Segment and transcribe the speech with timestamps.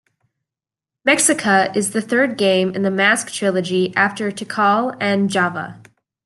[1.07, 5.79] "Mexica" is the third game in the Mask Trilogy, after "Tikal" and "Java".